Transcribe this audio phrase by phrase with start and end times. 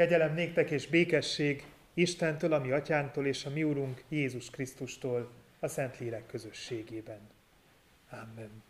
[0.00, 6.26] Kegyelem néktek és békesség Istentől, ami atyánktól és a mi úrunk Jézus Krisztustól a Szentlélek
[6.26, 7.18] közösségében.
[8.10, 8.62] Amen.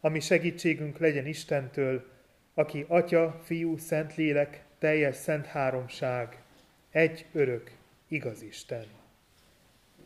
[0.00, 2.10] Ami segítségünk legyen Istentől,
[2.54, 6.42] aki Atya, Fiú, Szentlélek, teljes szent háromság,
[6.90, 7.70] egy örök,
[8.08, 8.86] igaz Isten.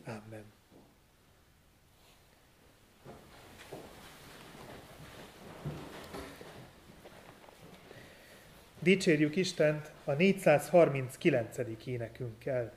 [0.05, 0.56] Amen.
[8.87, 11.57] Dicsérjük Istent a 439.
[11.85, 12.73] énekünkkel.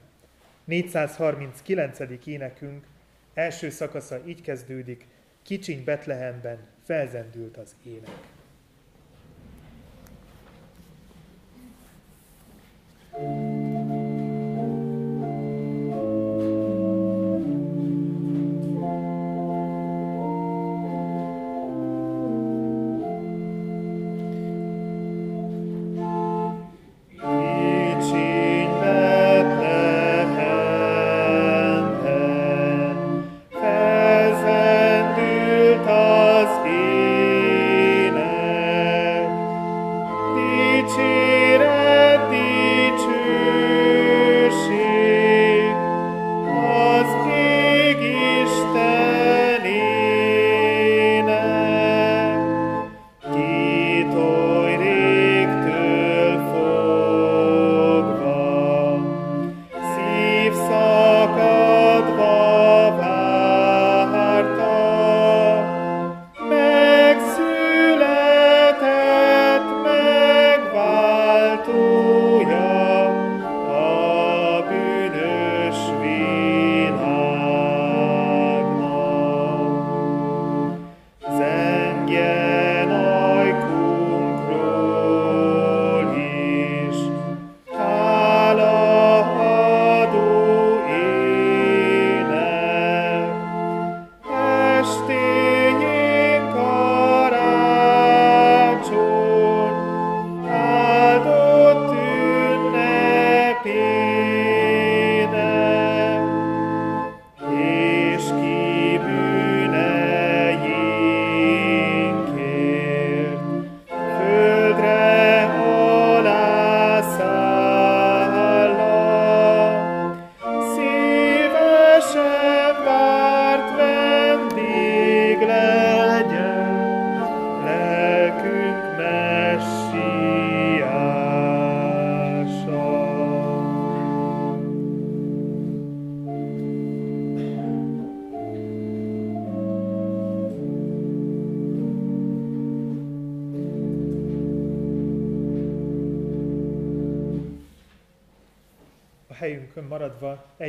[0.64, 1.98] 439.
[2.26, 2.86] énekünk
[3.34, 5.06] első szakasza így kezdődik,
[5.42, 8.39] kicsiny Betlehemben felzendült az ének.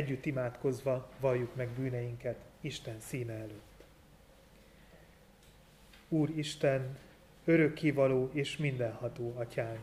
[0.02, 3.84] Együtt imádkozva valljuk meg bűneinket Isten színe előtt.
[6.08, 6.98] Úr Isten,
[7.44, 9.80] örökkivaló és mindenható atyánk,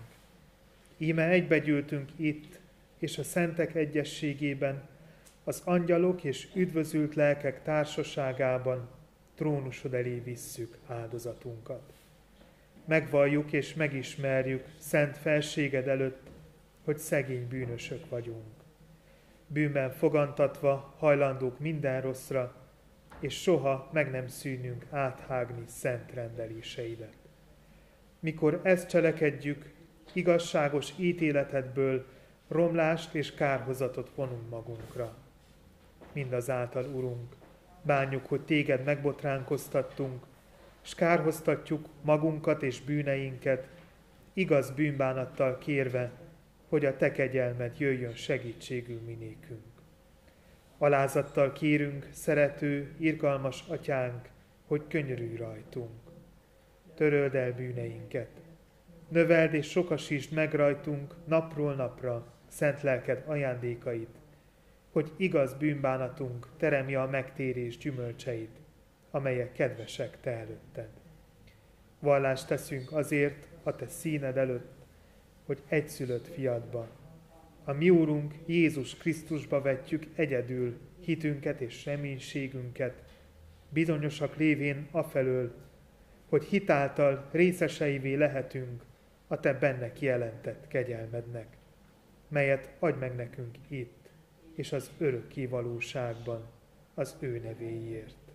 [0.97, 2.59] íme egybegyűltünk itt,
[2.97, 4.87] és a szentek egyességében,
[5.43, 8.89] az angyalok és üdvözült lelkek társaságában
[9.35, 11.93] trónusod elé visszük áldozatunkat.
[12.85, 16.29] Megvalljuk és megismerjük szent felséged előtt,
[16.83, 18.58] hogy szegény bűnösök vagyunk
[19.51, 22.53] bűnben fogantatva hajlandók minden rosszra,
[23.19, 27.13] és soha meg nem szűnünk áthágni szent rendeléseidet.
[28.19, 29.73] Mikor ezt cselekedjük,
[30.13, 32.05] igazságos ítéletedből
[32.47, 35.15] romlást és kárhozatot vonunk magunkra.
[36.11, 37.35] Mindazáltal, Urunk,
[37.81, 40.23] bánjuk, hogy téged megbotránkoztattunk,
[40.83, 43.67] és kárhoztatjuk magunkat és bűneinket,
[44.33, 46.11] igaz bűnbánattal kérve,
[46.69, 49.63] hogy a te kegyelmed jöjjön segítségül minékünk.
[50.77, 54.29] Alázattal kérünk, szerető, irgalmas atyánk,
[54.67, 55.99] hogy könyörülj rajtunk.
[56.95, 58.29] Töröld el bűneinket.
[59.07, 64.19] Növeld és sokasítsd meg rajtunk napról napra szent lelked ajándékait,
[64.91, 68.59] hogy igaz bűnbánatunk teremje a megtérés gyümölcseit,
[69.11, 70.89] amelyek kedvesek te előtted.
[71.99, 74.78] Vallást teszünk azért a te színed előtt,
[75.49, 76.87] hogy egyszülött fiadba,
[77.63, 83.03] a mi Úrunk Jézus Krisztusba vetjük egyedül hitünket és reménységünket,
[83.69, 85.55] bizonyosak lévén afelől,
[86.27, 88.83] hogy hitáltal részeseivé lehetünk
[89.27, 91.57] a Te benne kijelentett kegyelmednek,
[92.27, 94.09] melyet adj meg nekünk itt,
[94.55, 96.47] és az örök kivalóságban
[96.93, 98.31] az ő nevéért.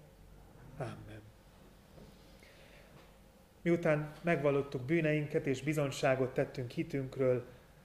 [0.78, 1.23] Amen.
[3.64, 7.44] Miután megvallottuk bűneinket és bizonságot tettünk hitünkről,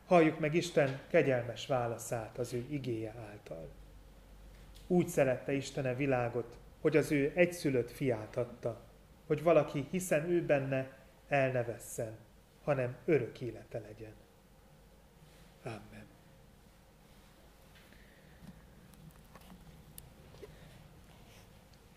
[0.09, 3.69] Halljuk meg Isten kegyelmes válaszát az ő igéje által.
[4.87, 8.81] Úgy szerette Istene világot, hogy az ő egyszülött fiát adta,
[9.27, 10.97] hogy valaki, hiszen ő benne,
[11.27, 12.17] el ne vesszen,
[12.63, 14.13] hanem örök élete legyen.
[15.63, 16.08] Amen.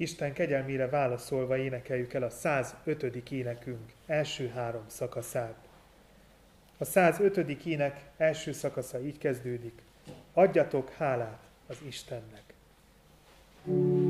[0.03, 3.31] Isten kegyelmére válaszolva énekeljük el a 105.
[3.31, 5.55] énekünk első három szakaszát.
[6.79, 7.37] A 105.
[7.65, 9.83] ének első szakasza így kezdődik.
[10.33, 12.43] Adjatok hálát az Istennek.
[13.65, 14.02] thank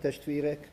[0.00, 0.70] testvérek!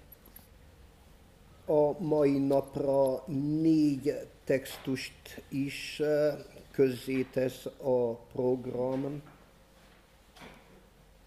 [1.65, 3.23] A mai napra
[3.61, 6.37] négy textust is eh,
[6.71, 9.21] közzétesz a program.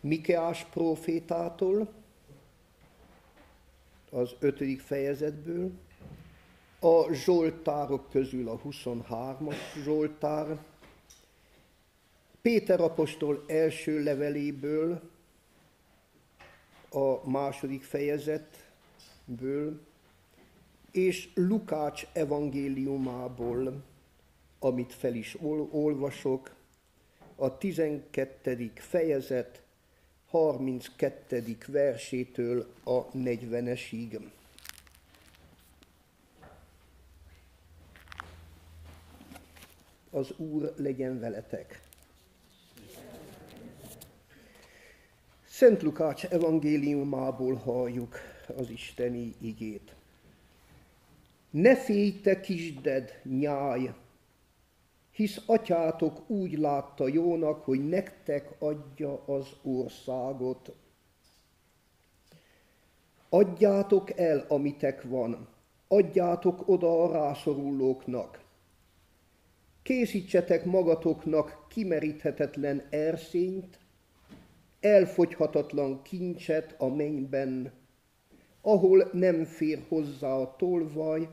[0.01, 1.89] Mikeás profétától,
[4.11, 5.71] az ötödik fejezetből,
[6.81, 10.59] a Zsoltárok közül a 23-as Zsoltár,
[12.43, 15.01] Péter apostol első leveléből,
[16.97, 19.81] a második fejezetből,
[20.91, 23.83] és Lukács evangéliumából,
[24.59, 25.37] amit fel is
[25.71, 26.55] olvasok,
[27.35, 28.73] a 12.
[28.75, 29.63] fejezet
[30.29, 31.57] 32.
[31.67, 34.21] versétől a 40-esig.
[40.11, 41.86] Az Úr legyen veletek!
[45.57, 48.17] Szent Lukács evangéliumából halljuk
[48.57, 49.95] az Isteni igét.
[51.51, 53.95] Ne félj, te kisded, nyáj,
[55.11, 60.73] hisz atyátok úgy látta jónak, hogy nektek adja az országot.
[63.29, 65.49] Adjátok el, amitek van,
[65.89, 68.41] adjátok oda a rászorulóknak.
[69.83, 73.79] Készítsetek magatoknak kimeríthetetlen erszényt,
[74.81, 77.73] elfogyhatatlan kincset a mennyben,
[78.61, 81.29] ahol nem fér hozzá a tolvaj,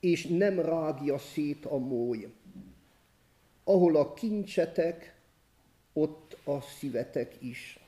[0.00, 2.32] és nem rágja szét a mój.
[3.64, 5.14] Ahol a kincsetek,
[5.92, 7.78] ott a szívetek is.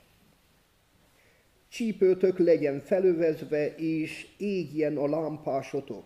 [1.69, 6.05] Csípőtök legyen felövezve, és égjen a lámpásotok.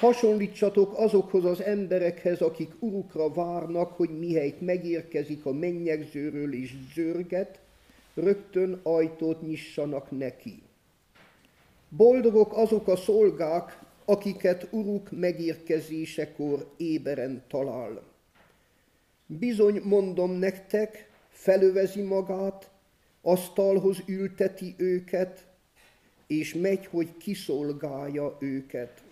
[0.00, 7.63] Hasonlítsatok azokhoz az emberekhez, akik urukra várnak, hogy mihelyt megérkezik a mennyegzőről és zörget,
[8.14, 10.62] rögtön ajtót nyissanak neki.
[11.88, 18.02] Boldogok azok a szolgák, akiket uruk megérkezésekor éberen talál.
[19.26, 22.70] Bizony mondom nektek, felövezi magát,
[23.22, 25.46] asztalhoz ülteti őket,
[26.26, 29.03] és megy, hogy kiszolgálja őket.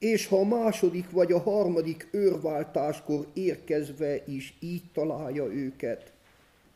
[0.00, 6.12] És ha a második vagy a harmadik őrváltáskor érkezve is így találja őket,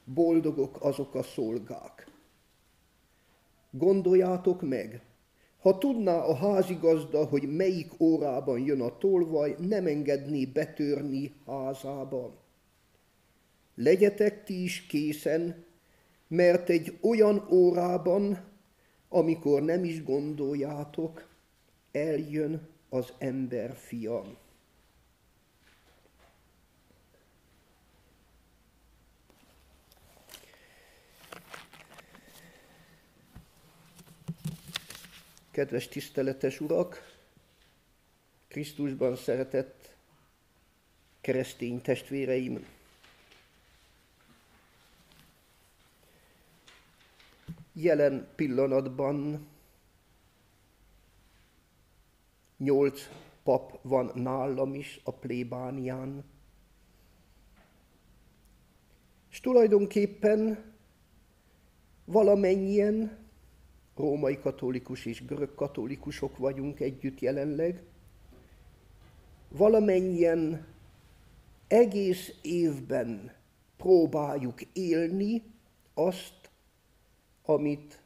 [0.04, 2.06] boldogok azok a szolgák.
[3.70, 5.02] Gondoljátok meg,
[5.60, 12.32] ha tudná a házigazda, hogy melyik órában jön a tolvaj, nem engedné betörni házába.
[13.74, 15.64] Legyetek ti is készen,
[16.28, 18.44] mert egy olyan órában,
[19.08, 21.28] amikor nem is gondoljátok,
[21.92, 24.24] eljön az ember fia.
[35.50, 37.18] Kedves tiszteletes urak,
[38.48, 39.94] Krisztusban szeretett
[41.20, 42.66] keresztény testvéreim!
[47.72, 49.48] Jelen pillanatban
[52.64, 53.00] nyolc
[53.42, 56.24] pap van nálam is a plébánián.
[59.30, 60.72] És tulajdonképpen
[62.04, 63.18] valamennyien
[63.96, 67.82] római katolikus és görög katolikusok vagyunk együtt jelenleg,
[69.48, 70.66] valamennyien
[71.68, 73.32] egész évben
[73.76, 75.42] próbáljuk élni
[75.94, 76.50] azt,
[77.44, 78.02] amit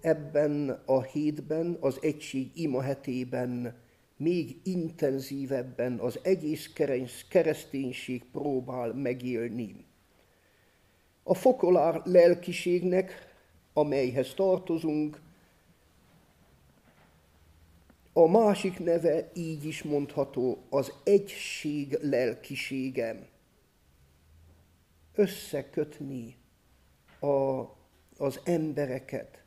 [0.00, 3.76] ebben a hétben, az egység imahetében
[4.16, 6.72] még intenzívebben az egész
[7.28, 9.84] kereszténység próbál megélni.
[11.22, 13.34] A fokolár lelkiségnek,
[13.72, 15.20] amelyhez tartozunk,
[18.12, 23.28] a másik neve így is mondható, az egység lelkisége.
[25.14, 26.36] Összekötni
[27.20, 27.64] a
[28.18, 29.37] az embereket.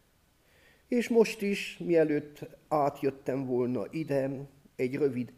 [0.91, 4.29] És most is, mielőtt átjöttem volna ide,
[4.75, 5.33] egy rövid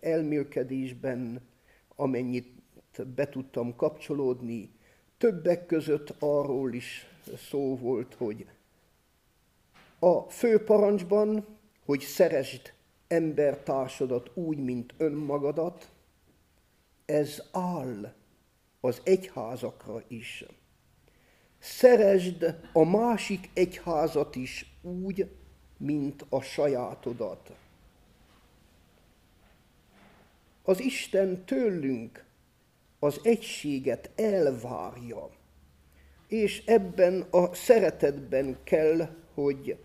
[0.00, 1.40] elmélkedésben,
[1.96, 2.48] amennyit
[3.14, 4.70] be tudtam kapcsolódni,
[5.18, 7.06] többek között arról is
[7.50, 8.46] szó volt, hogy
[9.98, 11.46] a főparancsban,
[11.84, 12.72] hogy szeresd
[13.08, 15.90] embertársadat úgy, mint önmagadat,
[17.04, 18.14] ez áll
[18.80, 20.44] az egyházakra is.
[21.66, 25.30] Szeresd a másik egyházat is úgy,
[25.76, 27.52] mint a sajátodat.
[30.62, 32.24] Az Isten tőlünk
[32.98, 35.30] az egységet elvárja,
[36.28, 39.78] és ebben a szeretetben kell, hogy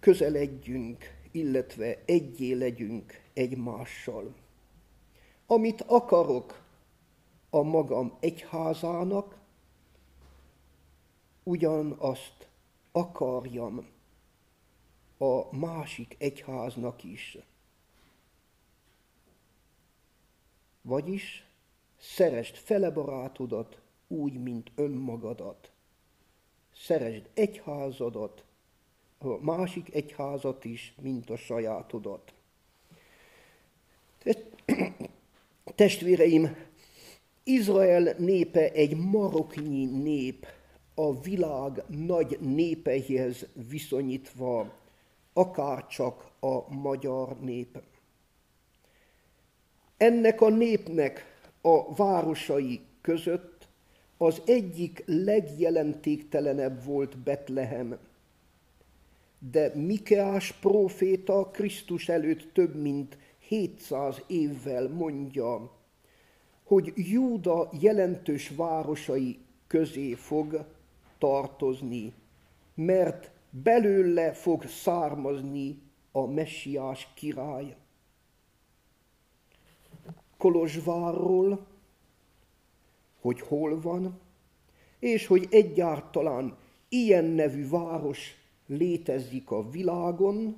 [0.00, 4.34] közeledjünk, illetve egyé legyünk egymással.
[5.46, 6.62] Amit akarok
[7.50, 9.44] a magam egyházának,
[11.48, 12.48] ugyanazt
[12.92, 13.86] akarjam
[15.18, 17.38] a másik egyháznak is.
[20.82, 21.46] Vagyis
[21.98, 25.70] szeresd fele barátodat úgy, mint önmagadat.
[26.74, 28.44] Szeresd egyházadat,
[29.18, 32.34] a másik egyházat is, mint a sajátodat.
[35.74, 36.56] Testvéreim,
[37.42, 40.46] Izrael népe egy maroknyi nép,
[40.98, 44.72] a világ nagy népeihez viszonyítva,
[45.32, 47.82] akár csak a magyar nép.
[49.96, 51.24] Ennek a népnek
[51.60, 53.68] a városai között
[54.16, 57.98] az egyik legjelentéktelenebb volt Betlehem.
[59.38, 65.70] De Mikeás próféta Krisztus előtt több mint 700 évvel mondja,
[66.64, 70.74] hogy Júda jelentős városai közé fog
[71.18, 72.12] tartozni,
[72.74, 75.82] mert belőle fog származni
[76.12, 77.76] a messiás király.
[80.36, 81.66] Kolozsvárról,
[83.20, 84.20] hogy hol van,
[84.98, 86.56] és hogy egyáltalán
[86.88, 88.34] ilyen nevű város
[88.66, 90.56] létezik a világon,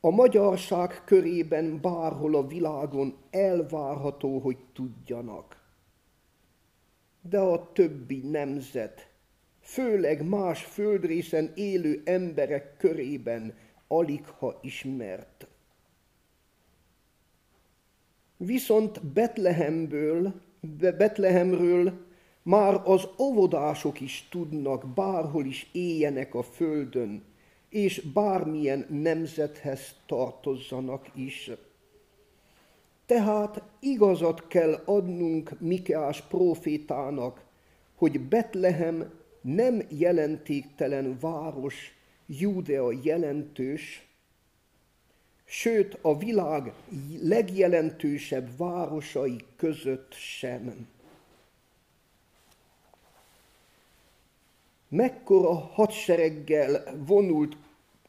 [0.00, 5.59] a magyarság körében bárhol a világon elvárható, hogy tudjanak.
[7.20, 9.10] De a többi nemzet,
[9.60, 13.54] főleg más földrészen élő emberek körében
[13.86, 15.46] alig ha ismert.
[18.36, 20.40] Viszont Betlehemből,
[20.78, 22.06] Betlehemről
[22.42, 27.22] már az óvodások is tudnak, bárhol is éljenek a földön,
[27.68, 31.50] és bármilyen nemzethez tartozzanak is.
[33.10, 37.44] Tehát igazat kell adnunk Mikeás profétának,
[37.94, 41.94] hogy Betlehem nem jelentéktelen város,
[42.26, 44.06] Júdea jelentős,
[45.44, 46.72] sőt a világ
[47.22, 50.88] legjelentősebb városai között sem.
[54.88, 57.56] Mekkora hadsereggel vonult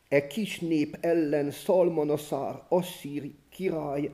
[0.09, 4.11] e kis nép ellen Szalmanaszár, asszír király,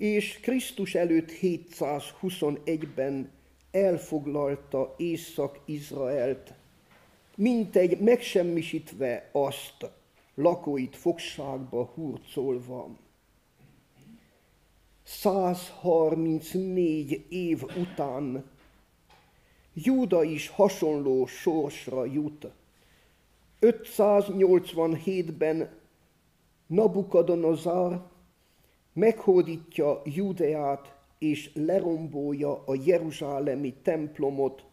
[0.00, 3.30] és Krisztus előtt 721-ben
[3.70, 6.52] elfoglalta Észak-Izraelt,
[7.36, 9.90] mint egy megsemmisítve azt,
[10.34, 12.88] lakóit fogságba hurcolva.
[15.02, 18.50] 134 év után
[19.74, 22.46] Júda is hasonló sorsra jut.
[23.60, 25.78] 587-ben
[26.66, 28.08] Nabukadonozar
[29.00, 34.64] meghódítja Judeát és lerombolja a jeruzsálemi templomot,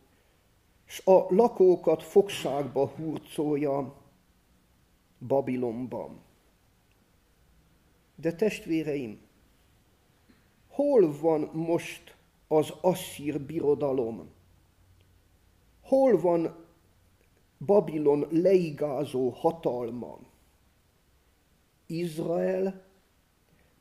[0.85, 3.95] s a lakókat fogságba hurcolja
[5.27, 6.21] Babilonban.
[8.15, 9.19] De testvéreim,
[10.67, 12.15] hol van most
[12.47, 14.29] az asszír birodalom?
[15.81, 16.65] Hol van
[17.65, 20.19] Babilon leigázó hatalma?
[21.85, 22.86] Izrael,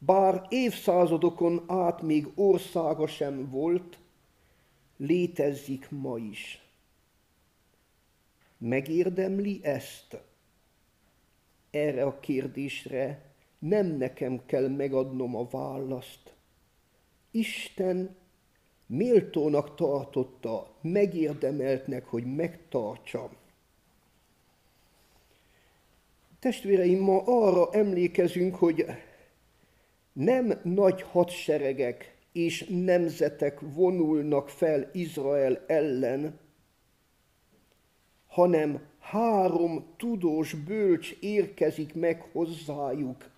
[0.06, 3.98] bár évszázadokon át még országa sem volt,
[4.96, 6.60] létezik ma is.
[8.58, 10.16] Megérdemli ezt?
[11.70, 16.34] Erre a kérdésre nem nekem kell megadnom a választ.
[17.30, 18.16] Isten
[18.86, 23.30] méltónak tartotta, megérdemeltnek, hogy megtartsa.
[26.38, 28.86] Testvéreim, ma arra emlékezünk, hogy
[30.16, 36.38] nem nagy hadseregek és nemzetek vonulnak fel Izrael ellen,
[38.26, 43.30] hanem három tudós bölcs érkezik meg hozzájuk.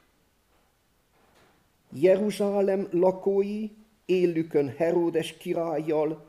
[1.93, 3.69] Jeruzsálem lakói,
[4.07, 6.27] élükön Heródes királlyal,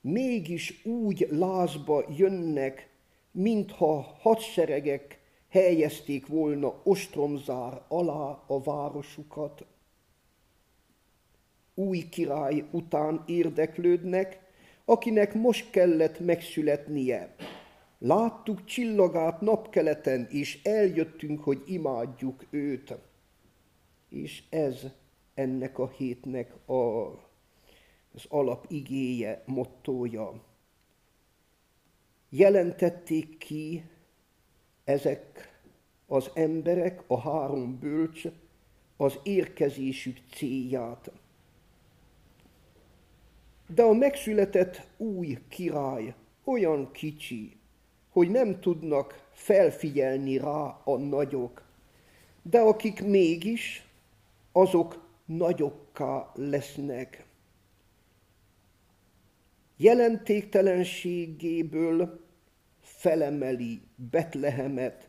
[0.00, 2.88] mégis úgy lázba jönnek,
[3.30, 9.64] mintha hadseregek helyezték volna ostromzár alá a városukat.
[11.74, 14.40] Új király után érdeklődnek,
[14.84, 17.34] akinek most kellett megszületnie.
[17.98, 22.94] Láttuk csillagát napkeleten, és eljöttünk, hogy imádjuk őt.
[24.08, 24.86] És ez
[25.34, 27.06] ennek a hétnek a,
[28.14, 30.42] az alapigéje, mottója.
[32.28, 33.84] Jelentették ki
[34.84, 35.52] ezek
[36.06, 38.24] az emberek, a három bölcs,
[38.96, 41.10] az érkezésük célját.
[43.66, 47.56] De a megszületett új király olyan kicsi,
[48.10, 51.62] hogy nem tudnak felfigyelni rá a nagyok,
[52.42, 53.88] de akik mégis,
[54.52, 57.26] azok nagyokká lesznek.
[59.76, 62.20] Jelentéktelenségéből
[62.80, 65.08] felemeli Betlehemet,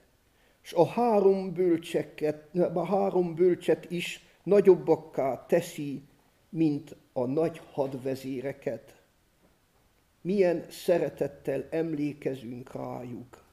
[0.64, 6.02] és a három, bölcseket, a három bölcset is nagyobbakká teszi,
[6.56, 8.96] mint a nagy hadvezéreket.
[10.22, 13.44] Milyen szeretettel emlékezünk rájuk.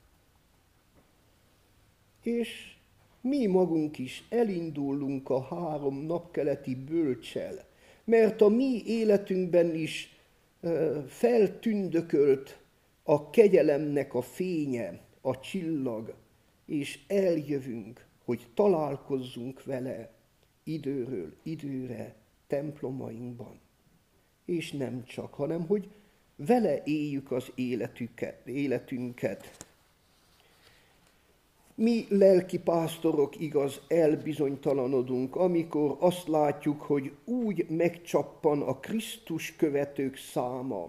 [2.22, 2.76] És
[3.20, 7.64] mi magunk is elindulunk a három napkeleti bölcsel,
[8.04, 10.16] mert a mi életünkben is
[11.06, 12.58] feltündökölt
[13.02, 16.14] a kegyelemnek a fénye, a csillag,
[16.66, 20.10] és eljövünk, hogy találkozzunk vele
[20.64, 22.20] időről időre
[22.52, 23.60] templomainkban.
[24.44, 25.90] És nem csak, hanem hogy
[26.36, 29.66] vele éljük az életüket, életünket.
[31.74, 40.88] Mi lelki pásztorok igaz elbizonytalanodunk, amikor azt látjuk, hogy úgy megcsappan a Krisztus követők száma.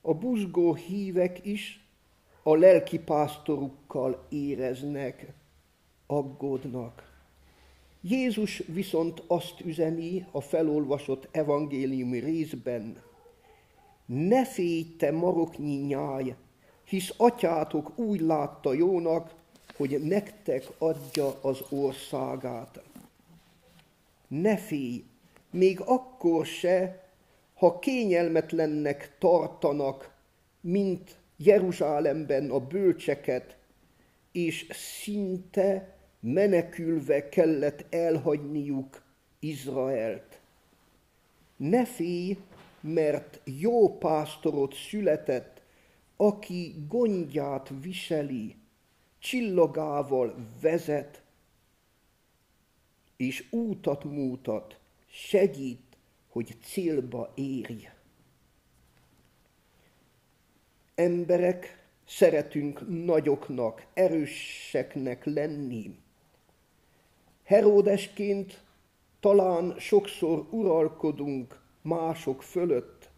[0.00, 1.84] A buzgó hívek is
[2.42, 5.32] a lelki pásztorukkal éreznek,
[6.06, 7.13] aggódnak.
[8.06, 13.02] Jézus viszont azt üzeni a felolvasott evangéliumi részben,
[14.06, 16.34] ne félj te maroknyi nyáj,
[16.84, 19.34] hisz atyátok úgy látta jónak,
[19.76, 22.82] hogy nektek adja az országát.
[24.28, 25.04] Ne félj,
[25.50, 27.08] még akkor se,
[27.54, 30.14] ha kényelmetlennek tartanak,
[30.60, 33.56] mint Jeruzsálemben a bölcseket,
[34.32, 35.93] és szinte
[36.24, 39.02] menekülve kellett elhagyniuk
[39.38, 40.40] Izraelt.
[41.56, 42.38] Ne félj,
[42.80, 45.62] mert jó pásztorot született,
[46.16, 48.56] aki gondját viseli,
[49.18, 51.22] csillagával vezet,
[53.16, 55.96] és útat mutat, segít,
[56.28, 57.88] hogy célba érj.
[60.94, 66.02] Emberek szeretünk nagyoknak, erőseknek lenni.
[67.44, 68.62] Heródesként
[69.20, 73.10] talán sokszor uralkodunk mások fölött.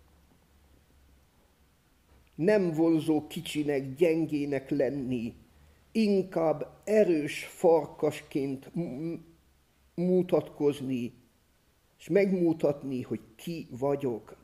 [2.35, 5.35] Nem vonzó kicsinek, gyengének lenni,
[5.93, 8.71] inkább erős farkasként
[9.95, 11.13] mutatkozni,
[11.99, 14.37] és megmutatni, hogy ki vagyok.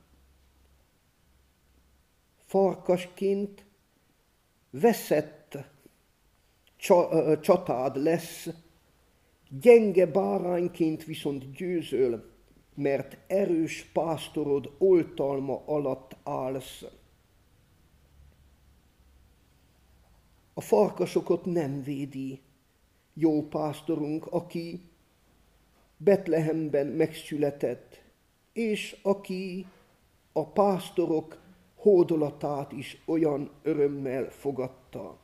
[2.47, 3.65] Farkasként
[4.71, 5.59] veszett
[7.41, 8.49] csatád lesz,
[9.61, 12.31] gyenge bárányként viszont győzöl,
[12.75, 16.85] mert erős pásztorod oltalma alatt állsz.
[20.55, 22.41] A farkasokat nem védi
[23.15, 24.81] jó pásztorunk, aki
[25.97, 28.03] Betlehemben megszületett,
[28.53, 29.67] és aki
[30.33, 31.41] a pásztorok
[31.75, 35.19] hódolatát is olyan örömmel fogadta.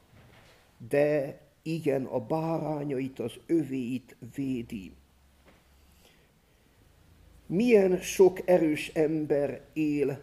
[0.89, 1.41] De
[1.75, 4.93] igen, a bárányait, az övéit védi.
[7.47, 10.23] Milyen sok erős ember él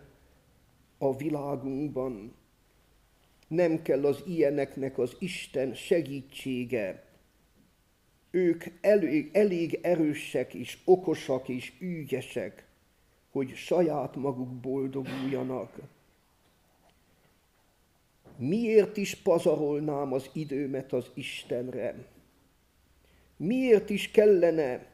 [0.97, 2.34] a világunkban.
[3.47, 7.03] Nem kell az ilyeneknek az Isten segítsége.
[8.31, 12.65] Ők elég, elég erősek és okosak és ügyesek,
[13.31, 15.79] hogy saját maguk boldoguljanak.
[18.38, 21.95] Miért is pazarolnám az időmet az Istenre?
[23.38, 24.93] Miért is kellene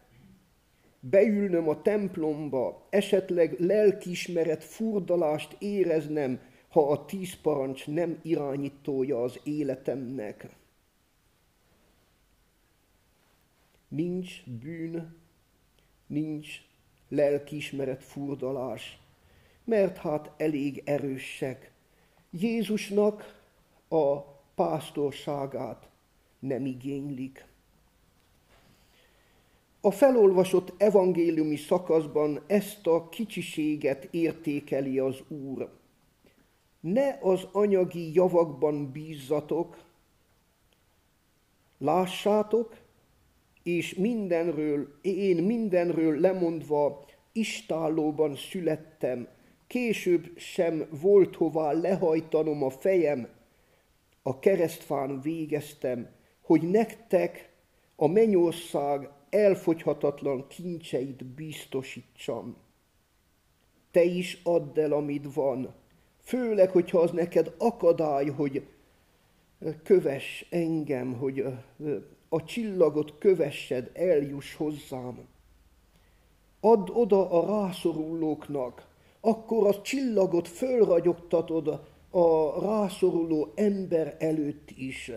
[1.00, 10.50] beülnöm a templomba, esetleg lelkiismeret furdalást éreznem, ha a tíz parancs nem irányítója az életemnek.
[13.88, 15.16] Nincs bűn,
[16.08, 16.62] nincs
[17.10, 19.00] lelkiismeret furdalás,
[19.64, 21.71] mert hát elég erősek.
[22.32, 23.42] Jézusnak
[23.88, 24.20] a
[24.56, 25.90] pásztorságát
[26.40, 27.46] nem igénylik.
[29.82, 35.70] A felolvasott evangéliumi szakaszban ezt a kicsiséget értékeli az Úr.
[36.80, 39.84] Ne az anyagi javakban bízzatok,
[41.78, 42.78] lássátok,
[43.64, 49.28] és mindenről, én mindenről lemondva istállóban születtem,
[49.72, 53.28] később sem volt hová lehajtanom a fejem,
[54.22, 56.10] a keresztfán végeztem,
[56.42, 57.50] hogy nektek
[57.96, 62.58] a mennyország elfogyhatatlan kincseit biztosítsam.
[63.92, 65.74] Te is add el, amit van,
[66.22, 68.68] főleg, hogyha az neked akadály, hogy
[69.84, 71.46] kövess engem, hogy
[72.30, 75.28] a csillagot kövessed, eljuss hozzám.
[76.60, 78.90] Add oda a rászorulóknak,
[79.22, 81.68] akkor a csillagot fölragyogtatod
[82.10, 85.12] a rászoruló ember előtt is,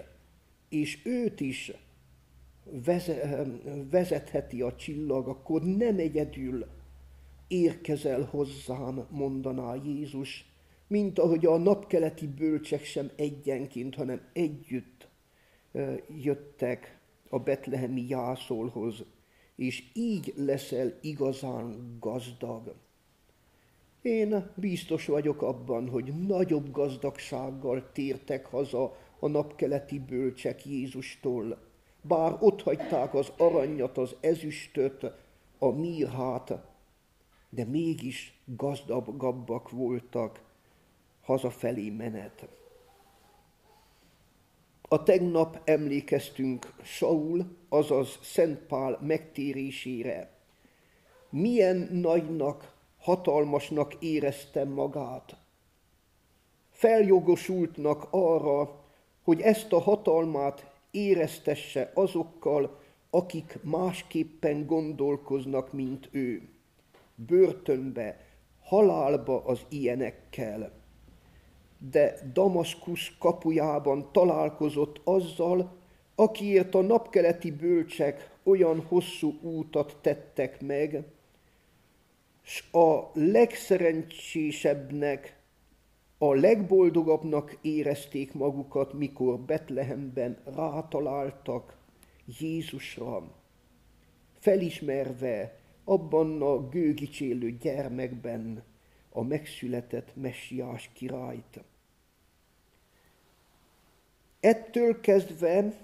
[0.68, 1.72] és őt is
[3.90, 6.66] vezetheti a csillag, akkor nem egyedül
[7.48, 10.52] érkezel hozzám, mondaná Jézus,
[10.86, 15.08] mint ahogy a napkeleti bölcsek sem egyenként, hanem együtt
[16.22, 19.04] jöttek a betlehemi jászolhoz,
[19.56, 22.74] és így leszel igazán gazdag.
[24.04, 31.58] Én biztos vagyok abban, hogy nagyobb gazdagsággal tértek haza a napkeleti bölcsek Jézustól,
[32.02, 35.12] bár ott hagyták az aranyat, az ezüstöt,
[35.58, 36.52] a mirhát,
[37.50, 40.42] de mégis gazdagabbak voltak
[41.22, 42.48] hazafelé menet.
[44.82, 50.38] A tegnap emlékeztünk Saul, azaz Szent Pál megtérésére.
[51.30, 52.73] Milyen nagynak,
[53.04, 55.36] hatalmasnak érezte magát.
[56.70, 58.80] Feljogosultnak arra,
[59.24, 66.48] hogy ezt a hatalmát éreztesse azokkal, akik másképpen gondolkoznak, mint ő.
[67.14, 68.20] Börtönbe,
[68.62, 70.72] halálba az ilyenekkel.
[71.90, 75.76] De Damaszkusz kapujában találkozott azzal,
[76.14, 81.04] akiért a napkeleti bölcsek olyan hosszú útat tettek meg,
[82.44, 85.38] s a legszerencsésebbnek,
[86.18, 91.76] a legboldogabbnak érezték magukat, mikor Betlehemben rátaláltak
[92.38, 93.32] Jézusra,
[94.38, 98.62] felismerve abban a gőgicsélő gyermekben
[99.10, 101.60] a megszületett messiás királyt.
[104.40, 105.82] Ettől kezdve,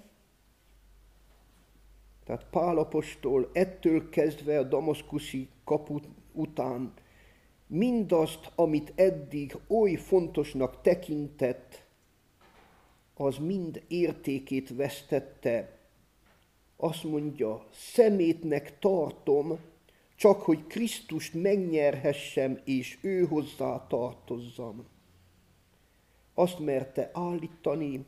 [2.25, 6.93] tehát Pálapostól ettől kezdve a damaszkuszi kaput után
[7.67, 11.85] mindazt, amit eddig oly fontosnak tekintett,
[13.15, 15.79] az mind értékét vesztette.
[16.77, 19.59] Azt mondja, szemétnek tartom,
[20.17, 24.87] csak hogy Krisztust megnyerhessem, és ő hozzá tartozzam.
[26.35, 28.05] Azt merte állítani,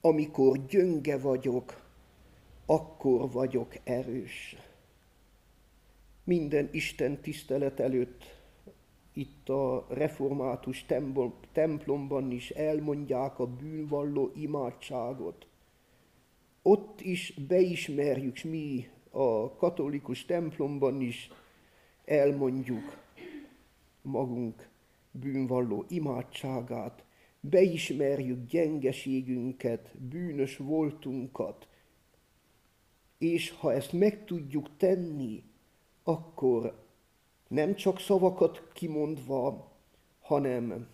[0.00, 1.82] amikor gyönge vagyok,
[2.66, 4.56] akkor vagyok erős.
[6.30, 8.24] Minden Isten tisztelet előtt
[9.12, 10.86] itt a református
[11.52, 15.46] templomban is elmondják a bűnvalló imádságot.
[16.62, 21.30] Ott is beismerjük mi a katolikus templomban is
[22.04, 22.96] elmondjuk
[24.02, 24.68] magunk
[25.10, 27.04] bűnvalló imádságát,
[27.40, 31.68] beismerjük gyengeségünket, bűnös voltunkat,
[33.18, 35.48] és ha ezt meg tudjuk tenni,
[36.10, 36.84] akkor
[37.48, 39.72] nem csak szavakat kimondva,
[40.20, 40.88] hanem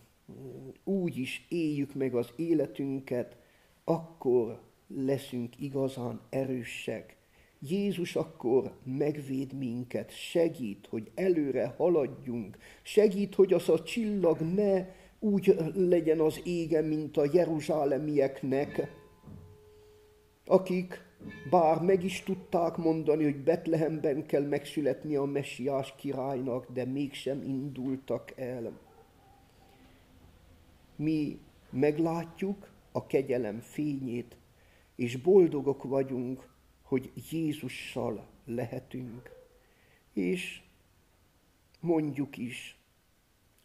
[0.85, 3.37] úgy is éljük meg az életünket,
[3.85, 7.17] akkor leszünk igazán erősek.
[7.61, 14.87] Jézus akkor megvéd minket, segít, hogy előre haladjunk, segít, hogy az a csillag ne
[15.19, 18.95] úgy legyen az ége, mint a jeruzsálemieknek,
[20.45, 21.06] akik
[21.51, 28.33] bár meg is tudták mondani, hogy Betlehemben kell megszületni a messiás királynak, de mégsem indultak
[28.37, 28.79] el.
[30.97, 31.39] Mi
[31.71, 34.37] meglátjuk a kegyelem fényét,
[34.95, 36.49] és boldogok vagyunk,
[36.83, 39.31] hogy Jézussal lehetünk.
[40.13, 40.61] És
[41.81, 42.79] mondjuk is,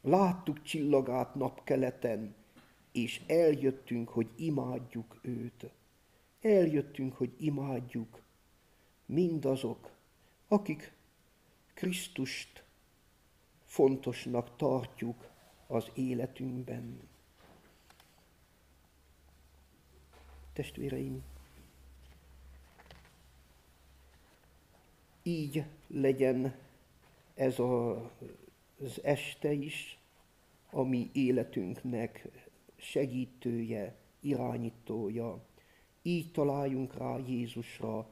[0.01, 2.35] láttuk csillagát napkeleten,
[2.91, 5.71] és eljöttünk, hogy imádjuk őt.
[6.41, 8.21] Eljöttünk, hogy imádjuk
[9.05, 9.91] mindazok,
[10.47, 10.93] akik
[11.73, 12.63] Krisztust
[13.65, 15.29] fontosnak tartjuk
[15.67, 17.09] az életünkben.
[20.53, 21.23] Testvéreim,
[25.23, 26.55] így legyen
[27.33, 27.91] ez a,
[28.83, 29.99] az este is
[30.69, 32.27] a mi életünknek
[32.75, 35.41] segítője, irányítója,
[36.01, 38.07] így találjunk rá Jézusra,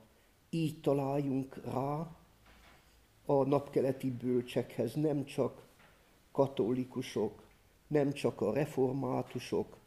[0.49, 2.15] így találjunk rá
[3.25, 5.67] a napkeleti bölcsekhez, nem csak
[6.31, 7.43] katolikusok,
[7.87, 9.77] nem csak a reformátusok,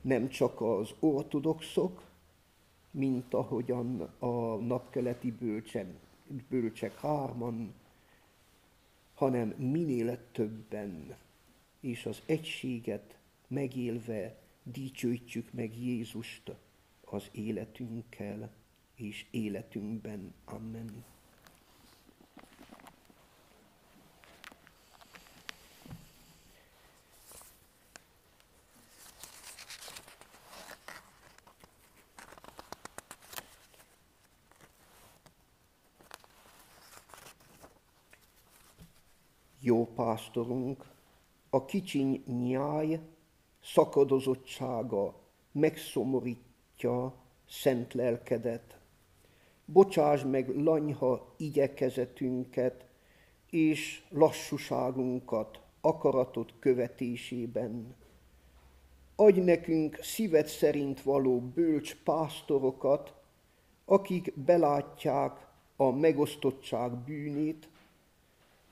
[0.00, 2.02] nem csak az ortodoxok,
[2.90, 5.86] mint ahogyan a napkeleti bölcsek,
[6.48, 7.74] bölcsek hárman,
[9.14, 11.16] hanem minél többen,
[11.80, 13.16] és az egységet
[13.48, 16.52] megélve dicsőítjük meg Jézust
[17.10, 18.52] az életünkkel
[18.94, 20.34] és életünkben.
[20.44, 21.04] Amen.
[39.60, 40.84] Jó pásztorunk,
[41.50, 43.00] a kicsiny nyáj
[43.62, 45.20] szakadozottsága
[45.52, 46.45] megszomorít
[46.76, 47.14] atya
[47.48, 48.78] szent lelkedet.
[49.64, 52.84] Bocsáss meg lanyha igyekezetünket
[53.50, 57.96] és lassúságunkat akaratot követésében.
[59.16, 63.14] Adj nekünk szíved szerint való bölcs pásztorokat,
[63.84, 67.68] akik belátják a megosztottság bűnét,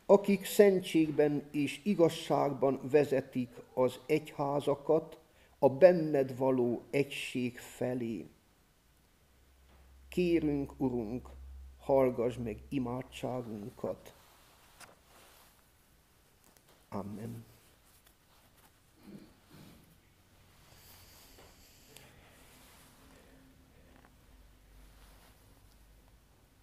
[0.07, 5.19] akik szentségben és igazságban vezetik az egyházakat,
[5.65, 8.27] a benned való egység felé.
[10.09, 11.29] Kérünk, Urunk,
[11.79, 14.15] hallgass meg imádságunkat.
[16.89, 17.45] Amen.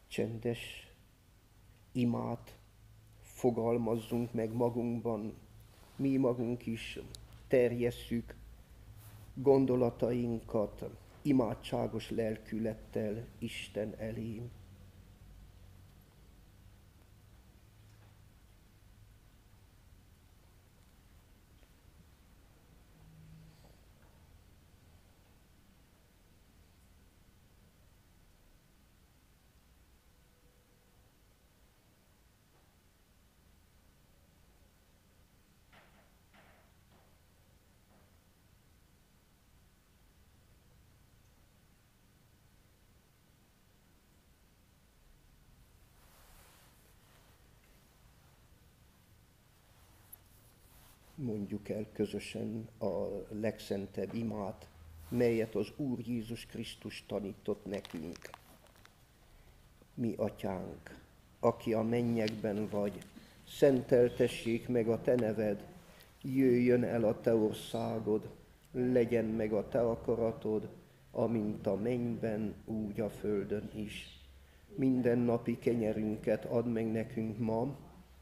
[0.07, 0.91] Csendes
[1.91, 2.57] imát
[3.21, 5.37] fogalmazzunk meg magunkban,
[5.95, 6.99] mi magunk is
[7.47, 8.39] terjesszük
[9.33, 10.89] gondolatainkat
[11.21, 14.41] imádságos lelkülettel Isten elé.
[51.21, 54.67] Mondjuk el közösen a legszentebb imát,
[55.09, 58.29] melyet az Úr Jézus Krisztus tanított nekünk.
[59.93, 60.99] Mi, Atyánk,
[61.39, 62.97] aki a mennyekben vagy,
[63.47, 65.67] szenteltessék meg a Te neved,
[66.21, 68.29] jöjjön el a Te országod,
[68.71, 70.69] legyen meg a Te akaratod,
[71.11, 74.19] amint a mennyben, úgy a földön is.
[74.75, 77.75] Minden napi kenyerünket add meg nekünk ma,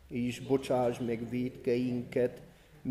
[0.07, 2.41] és bocsáss meg védkeinket,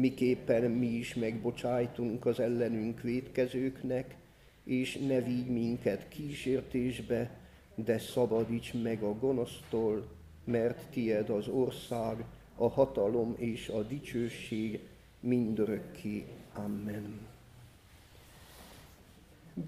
[0.01, 4.17] miképpen mi is megbocsájtunk az ellenünk védkezőknek,
[4.65, 7.31] és ne vigy minket kísértésbe,
[7.75, 10.09] de szabadíts meg a gonosztól,
[10.45, 12.25] mert tied az ország,
[12.57, 14.81] a hatalom és a dicsőség
[15.21, 16.25] mindörökké.
[16.55, 17.27] Amen.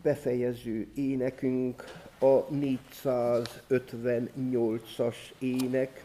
[0.02, 1.84] Befejező énekünk
[2.18, 6.04] a 458-as ének,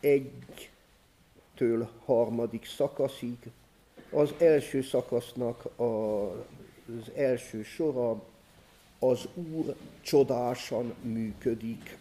[0.00, 0.70] egy
[1.62, 3.36] től harmadik szakaszig.
[4.10, 8.22] Az első szakasznak a, az első sora
[8.98, 11.98] az Úr csodásan működik.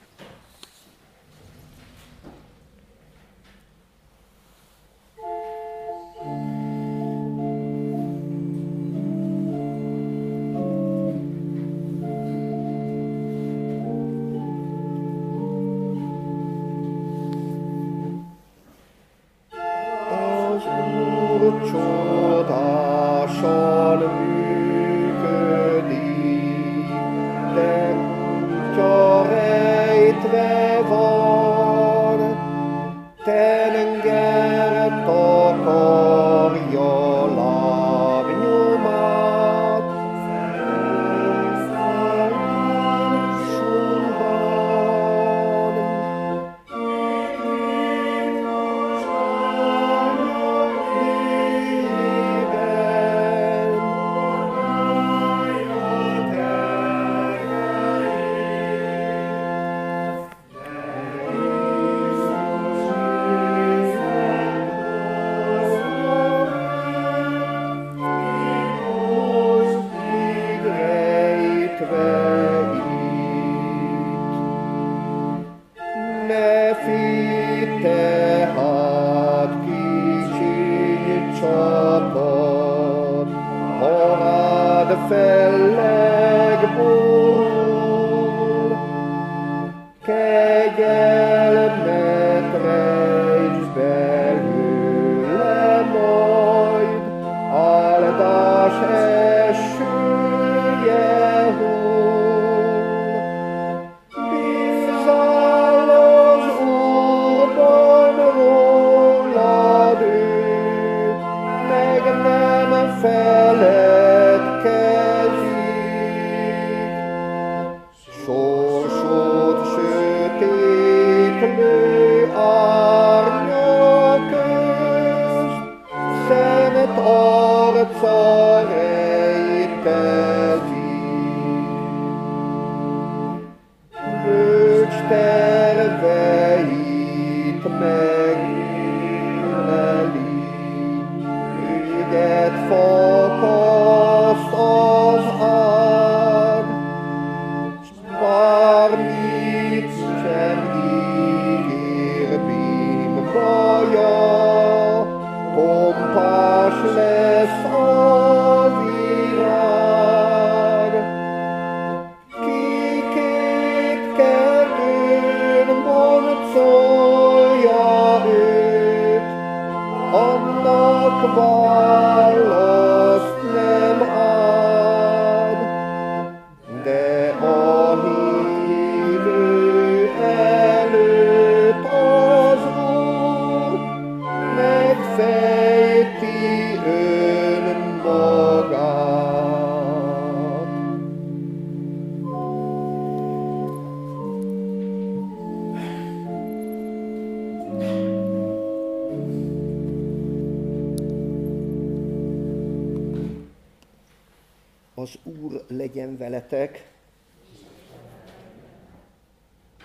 [205.94, 206.90] Legyen veletek,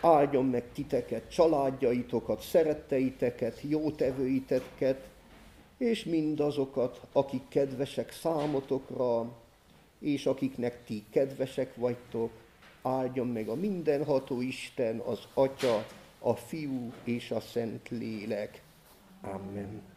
[0.01, 5.09] áldjon meg titeket, családjaitokat, szeretteiteket, jótevőiteket,
[5.77, 9.33] és mindazokat, akik kedvesek számotokra,
[9.99, 12.31] és akiknek ti kedvesek vagytok,
[12.83, 15.87] áldjon meg a mindenható Isten, az Atya,
[16.19, 18.63] a Fiú és a Szent Lélek.
[19.21, 19.96] Amen.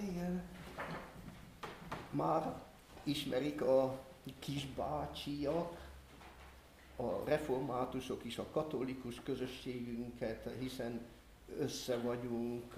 [0.00, 0.42] Igen.
[2.10, 2.62] Már
[3.02, 4.04] ismerik a
[4.38, 5.90] kisbácsiak,
[6.96, 11.00] a reformátusok is a katolikus közösségünket, hiszen
[11.58, 12.74] össze vagyunk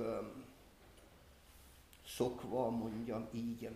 [2.06, 3.68] szokva, mondjam így.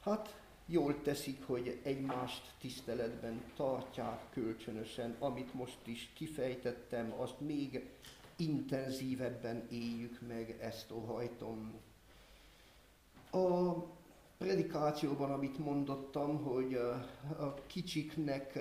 [0.00, 7.90] Hát jól teszik, hogy egymást tiszteletben tartják kölcsönösen, amit most is kifejtettem, azt még
[8.36, 11.80] intenzívebben éljük meg, ezt óhajtom.
[13.30, 13.72] A
[14.38, 16.74] predikációban, amit mondottam, hogy
[17.38, 18.58] a kicsiknek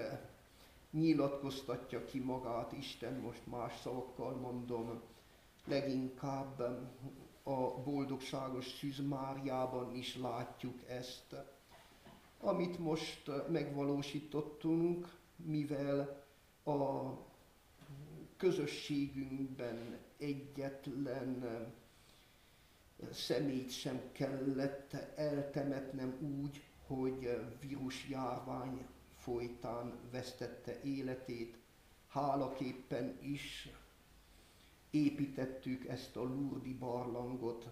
[0.91, 5.01] nyilatkoztatja ki magát Isten, most más szavakkal mondom,
[5.65, 6.59] leginkább
[7.43, 11.35] a boldogságos Szűzmáriában is látjuk ezt.
[12.45, 16.25] Amit most megvalósítottunk, mivel
[16.63, 17.11] a
[18.37, 21.43] közösségünkben egyetlen
[23.11, 28.85] szemét sem kellett eltemetnem úgy, hogy vírusjárvány
[29.15, 31.57] folytán vesztette életét.
[32.07, 33.69] Hálaképpen is
[34.89, 37.67] építettük ezt a Lurdi barlangot.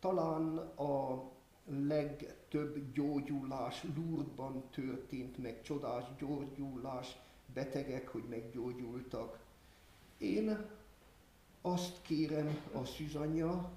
[0.00, 1.22] Talán a
[1.70, 7.16] legtöbb gyógyulás Lurdban történt, meg csodás gyógyulás,
[7.54, 9.38] betegek, hogy meggyógyultak.
[10.18, 10.66] Én
[11.60, 13.70] azt kérem a szűzanya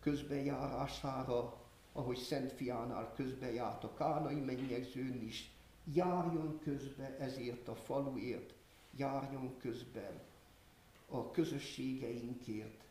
[0.00, 1.56] közbejárására,
[1.92, 5.50] ahogy Szent Fiánál közbejárt a kánai mennyegzőn is,
[5.92, 8.54] járjon közbe ezért a faluért,
[8.96, 10.20] járjon közben
[11.08, 12.84] a közösségeinkért,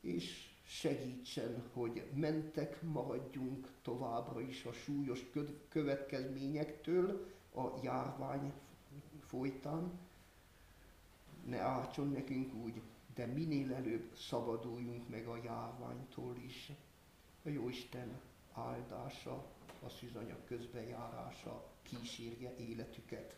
[0.00, 5.26] és segítsen, hogy mentek maradjunk továbbra is a súlyos
[5.68, 8.52] következményektől a járvány
[9.26, 9.98] folytán.
[11.44, 12.80] Ne ártson nekünk úgy,
[13.14, 16.72] de minél előbb szabaduljunk meg a járványtól is.
[17.44, 18.20] A Jóisten
[18.52, 19.44] áldása,
[19.82, 23.36] a szűzanya közbejárása kísérje életüket.